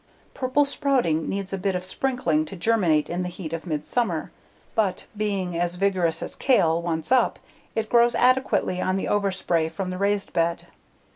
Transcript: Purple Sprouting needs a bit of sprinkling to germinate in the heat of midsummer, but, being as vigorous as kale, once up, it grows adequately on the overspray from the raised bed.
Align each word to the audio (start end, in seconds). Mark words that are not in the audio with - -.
Purple 0.33 0.65
Sprouting 0.65 1.29
needs 1.29 1.53
a 1.53 1.59
bit 1.59 1.75
of 1.75 1.83
sprinkling 1.83 2.43
to 2.45 2.55
germinate 2.55 3.07
in 3.07 3.21
the 3.21 3.27
heat 3.27 3.53
of 3.53 3.67
midsummer, 3.67 4.31
but, 4.73 5.05
being 5.15 5.55
as 5.55 5.75
vigorous 5.75 6.23
as 6.23 6.33
kale, 6.33 6.81
once 6.81 7.11
up, 7.11 7.37
it 7.75 7.87
grows 7.87 8.15
adequately 8.15 8.81
on 8.81 8.95
the 8.95 9.05
overspray 9.07 9.69
from 9.69 9.91
the 9.91 9.99
raised 9.99 10.33
bed. 10.33 10.65